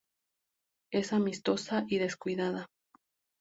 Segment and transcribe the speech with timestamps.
[0.91, 2.65] Es amistosa y descuidada.